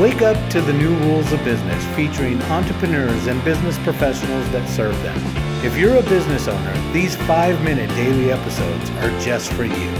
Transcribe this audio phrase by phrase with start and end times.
[0.00, 4.96] Wake up to the new rules of business featuring entrepreneurs and business professionals that serve
[5.02, 5.18] them.
[5.62, 9.90] If you're a business owner, these five minute daily episodes are just for you.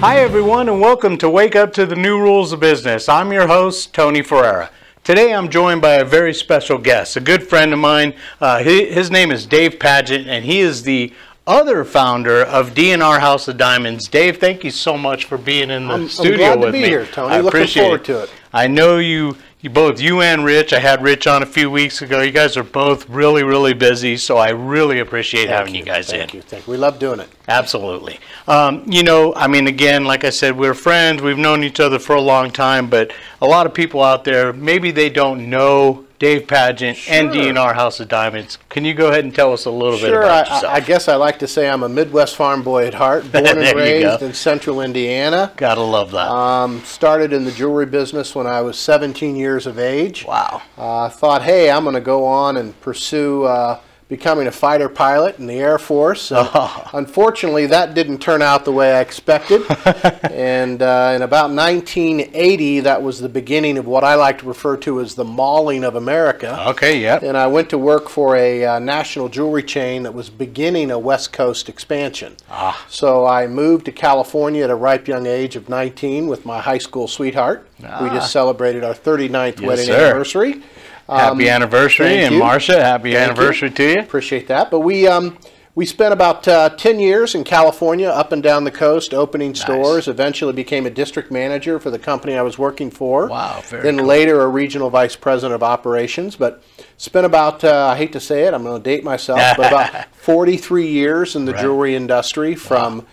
[0.00, 3.10] Hi, everyone, and welcome to Wake Up to the New Rules of Business.
[3.10, 4.70] I'm your host, Tony Ferreira.
[5.04, 8.14] Today I'm joined by a very special guest, a good friend of mine.
[8.40, 11.12] Uh, his name is Dave Padgett, and he is the
[11.46, 14.08] other founder of D&R House of Diamonds.
[14.08, 16.72] Dave, thank you so much for being in the I'm, studio I'm glad with to
[16.72, 16.88] be me.
[16.88, 17.34] here, Tony.
[17.34, 18.32] I Looking appreciate forward to it.
[18.54, 20.74] I know you, you both, you and Rich.
[20.74, 22.20] I had Rich on a few weeks ago.
[22.20, 26.34] You guys are both really, really busy, so I really appreciate having you, guys Thank
[26.34, 26.36] in.
[26.36, 26.42] you.
[26.42, 26.72] Thank you.
[26.72, 27.30] We love doing it.
[27.48, 28.20] Absolutely.
[28.46, 31.22] Um, you know, I mean, again, like I said, we're friends.
[31.22, 33.10] We've known each other for a long time, but
[33.40, 37.52] a lot of people out there, maybe they don't know Dave Padgett and Sure.
[37.52, 38.56] D&R House of Diamonds.
[38.70, 40.64] Can you go ahead and tell us a little bit about I, yourself?
[40.64, 43.46] I I guess I like to say I'm a Midwest farm boy at heart, born
[43.46, 45.52] and raised in central Indiana.
[45.58, 46.30] Gotta love that.
[46.30, 50.24] Um, started in the jewelry business when I was 17 years of age.
[50.26, 50.62] wow.
[50.78, 55.38] Uh, thought, hey, I'm going to go on and pursue uh, becoming a fighter pilot
[55.38, 56.30] in the Air Force.
[56.34, 56.90] Oh.
[56.92, 59.62] Unfortunately, that didn't turn out the way I expected.
[60.30, 64.76] and uh, in about 1980, that was the beginning of what I like to refer
[64.78, 66.62] to as the mauling of America.
[66.68, 67.18] Okay, yeah.
[67.22, 70.98] And I went to work for a uh, national jewelry chain that was beginning a
[70.98, 72.36] West Coast expansion.
[72.50, 72.84] Ah.
[72.88, 76.78] So I moved to California at a ripe young age of 19 with my high
[76.78, 77.66] school sweetheart.
[77.80, 78.14] We Ah.
[78.14, 80.04] just celebrated our 39th Yes, wedding sir.
[80.06, 80.62] anniversary.
[81.08, 82.40] Happy Um, anniversary, and you.
[82.40, 83.98] Marcia, happy Thank anniversary to you.
[84.00, 84.70] Appreciate that.
[84.70, 85.36] But we um,
[85.74, 90.06] we spent about uh, 10 years in California, up and down the coast, opening stores.
[90.08, 93.26] Eventually became a district manager for the company I was working for.
[93.28, 94.06] Wow, very Then cool.
[94.06, 96.36] later a regional vice president of operations.
[96.36, 96.62] But
[96.96, 100.06] spent about, uh, I hate to say it, I'm going to date myself, but about
[100.14, 101.60] 43 years in the Right.
[101.60, 103.04] jewelry industry from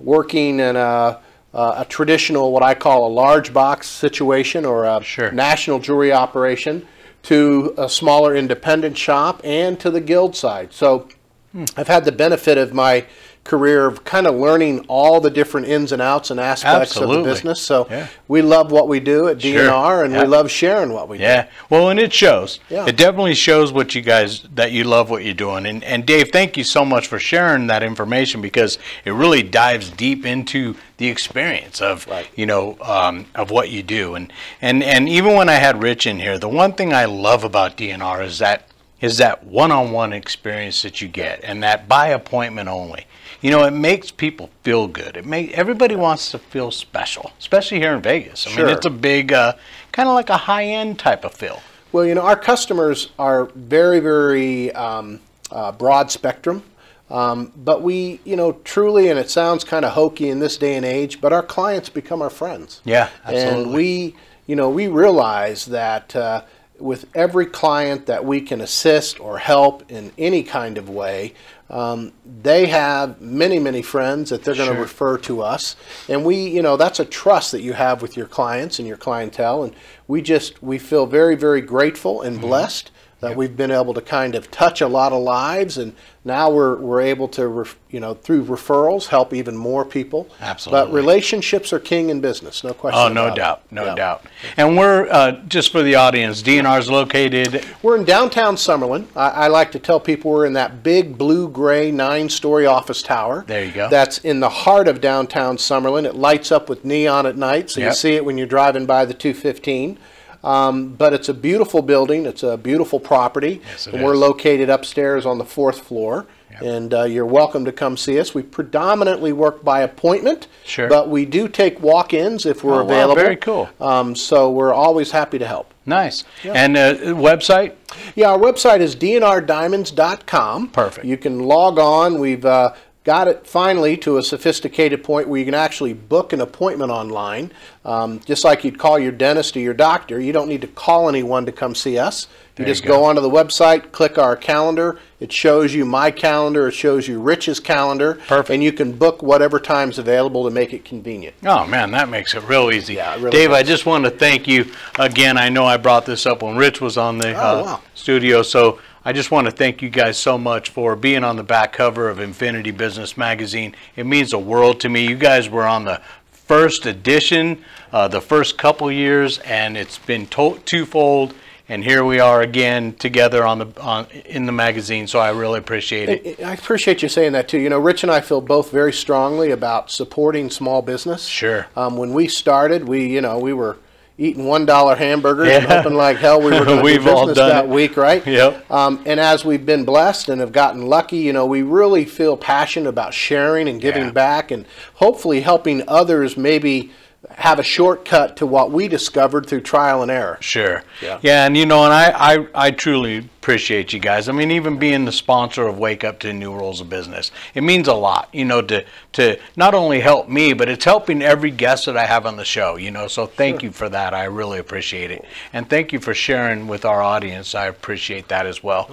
[0.00, 1.18] working in a,
[1.52, 5.30] a traditional, what I call a large box situation or a Sure.
[5.32, 6.86] national jewelry operation
[7.26, 10.72] to a smaller independent shop and to the guild side.
[10.72, 11.08] So
[11.50, 11.64] hmm.
[11.76, 13.04] I've had the benefit of my
[13.46, 17.22] career of kind of learning all the different ins and outs and aspects of the
[17.22, 17.60] business.
[17.60, 18.06] So Yeah.
[18.28, 19.52] we love what we do at Sure.
[19.64, 20.22] D&R and Yeah.
[20.22, 21.22] we love sharing what we do.
[21.24, 21.46] Yeah.
[21.70, 22.58] Well, and it shows.
[22.68, 22.86] Yeah.
[22.86, 25.64] It definitely shows what you guys that you love what you're doing.
[25.66, 29.90] And and Dave, thank you so much for sharing that information because it really dives
[29.90, 32.26] deep into the experience of Right.
[32.34, 34.14] you know um, of what you do.
[34.14, 37.44] And and and even when I had Rich in here, the one thing I love
[37.44, 38.68] about D&R is that
[39.00, 43.06] is that one-on-one experience that you get and that by appointment only.
[43.42, 45.16] You know, it makes people feel good.
[45.16, 48.46] It make everybody wants to feel special, especially here in Vegas.
[48.46, 48.66] I Sure.
[48.66, 49.52] mean, it's a big, uh,
[49.92, 51.60] kind of like a high-end type of feel.
[51.92, 55.20] Well, you know, our customers are very, very um,
[55.50, 56.62] uh, broad spectrum.
[57.08, 60.74] Um, but we, you know, truly, and it sounds kind of hokey in this day
[60.74, 62.80] and age, but our clients become our friends.
[62.84, 63.62] Yeah, absolutely.
[63.62, 64.14] And we,
[64.46, 66.42] you know, we realize that uh,
[66.78, 71.34] with every client that we can assist or help in any kind of way,
[71.70, 74.82] um, they have many, many friends that they're going to Sure.
[74.82, 75.74] refer to us.
[76.08, 78.96] And we, you know, that's a trust that you have with your clients and your
[78.96, 79.64] clientele.
[79.64, 79.74] And
[80.06, 82.46] we just, we feel very, very grateful and Mm-hmm.
[82.46, 82.90] blessed
[83.20, 85.78] that we've been able to kind of touch a lot of lives.
[85.78, 90.28] And now we're, we're able to, ref, you know, through referrals, help even more people.
[90.40, 90.84] Absolutely.
[90.86, 93.00] But relationships are king in business, no question.
[93.00, 93.40] Oh, no about it.
[93.40, 93.94] doubt, no Yeah.
[93.94, 94.24] doubt.
[94.58, 96.42] And we're uh, just for the audience.
[96.42, 97.64] D&R is located.
[97.82, 99.06] We're in downtown Summerlin.
[99.16, 103.02] I, I like to tell people we're in that big blue gray nine story office
[103.02, 103.44] tower.
[103.46, 103.88] There you go.
[103.88, 106.04] That's in the heart of downtown Summerlin.
[106.04, 107.90] It lights up with neon at night, so Yep.
[107.90, 109.98] you see it when you're driving by the 215.
[110.44, 112.26] Um, but it's a beautiful building.
[112.26, 113.60] It's a beautiful property.
[113.66, 114.20] Yes, it and we're is.
[114.20, 116.26] located upstairs on the fourth floor.
[116.58, 118.32] And uh, you're welcome to come see us.
[118.34, 120.88] We predominantly work by appointment, Sure.
[120.88, 123.14] but we do take walk-ins if we're Oh, wow, available.
[123.16, 123.68] very cool.
[123.78, 125.74] Um, so we're always happy to help.
[125.84, 126.24] Nice.
[126.44, 127.74] And uh, website?
[128.14, 130.68] Yeah, our website is dnrdiamonds.com.
[130.70, 131.06] Perfect.
[131.06, 132.18] You can log on.
[132.18, 132.72] We've uh,
[133.06, 137.52] got it finally to a sophisticated point where you can actually book an appointment online.
[137.84, 141.08] Um, just like you'd call your dentist or your doctor, you don't need to call
[141.08, 142.26] anyone to come see us.
[142.26, 142.98] You There you just go.
[142.98, 144.98] go onto the website, click our calendar.
[145.20, 146.66] It shows you my calendar.
[146.66, 148.14] It shows you Rich's calendar.
[148.26, 148.50] Perfect.
[148.50, 151.36] And you can book whatever time's available to make it convenient.
[151.44, 152.94] Oh man, that makes it real easy.
[152.94, 155.38] Yeah, really Dave, I just want to thank you again.
[155.38, 157.82] I know I brought this up when Rich was on the uh, Oh, wow.
[157.94, 161.44] studio, so I just want to thank you guys so much for being on the
[161.44, 163.76] back cover of Infinity Business Magazine.
[163.94, 165.06] It means the world to me.
[165.06, 167.62] You guys were on the first edition,
[167.92, 171.34] uh, the first couple years, and it's been to- twofold.
[171.68, 175.06] and here we are again together on the on in the magazine.
[175.06, 176.40] So I really appreciate it.
[176.44, 177.58] I appreciate you saying that too.
[177.58, 181.26] You know, Rich and I feel both very strongly about supporting small business.
[181.26, 181.66] Sure.
[181.76, 183.78] Um, when we started, we you know we were
[184.18, 187.36] eating one dollar hamburgers and hoping like hell we were going to do all business
[187.38, 187.70] done that it.
[187.70, 188.26] week, right?
[188.26, 188.70] Yep.
[188.70, 192.36] Um, and as we've been blessed and have gotten lucky, you know, we really feel
[192.36, 194.10] passionate about sharing and giving Yeah.
[194.12, 194.64] back and
[194.94, 196.90] hopefully helping others maybe
[197.30, 200.38] have a shortcut to what we discovered through trial and error.
[200.40, 200.82] Sure.
[201.02, 201.18] Yeah.
[201.22, 204.28] Yeah, and you know, and I, I, I truly appreciate you guys.
[204.28, 207.62] I mean, even being the sponsor of Wake Up to New Rules of Business, it
[207.62, 211.50] means a lot, you know, to, to not only help me, but it's helping every
[211.50, 214.14] guest that I have on the show, you know, so thank you for that.
[214.14, 215.24] I really appreciate it.
[215.52, 217.54] And thank you for sharing with our audience.
[217.54, 218.90] I appreciate that as well.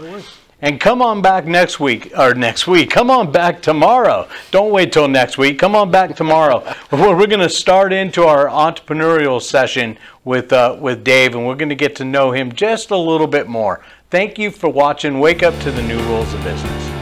[0.63, 2.89] And come on back next week, or next week.
[2.89, 4.29] Come on back tomorrow.
[4.49, 5.59] Don't wait till next week.
[5.59, 6.63] Come on back tomorrow.
[6.89, 11.67] we're going to start into our entrepreneurial session with uh, with Dave, and we're going
[11.67, 13.83] to get to know him just a little bit more.
[14.09, 15.19] Thank you for watching.
[15.19, 16.92] Wake up to the new rules of business.